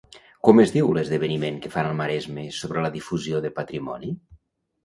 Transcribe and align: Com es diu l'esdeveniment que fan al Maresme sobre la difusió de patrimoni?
Com 0.47 0.61
es 0.63 0.71
diu 0.77 0.87
l'esdeveniment 0.97 1.59
que 1.65 1.71
fan 1.75 1.89
al 1.89 1.99
Maresme 2.01 2.47
sobre 2.63 2.87
la 2.87 2.93
difusió 2.97 3.43
de 3.47 3.53
patrimoni? 3.63 4.11